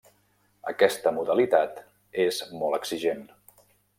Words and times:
Aquesta 0.71 1.11
modalitat 1.17 1.77
és 2.25 2.41
molt 2.63 2.79
exigent. 2.81 3.25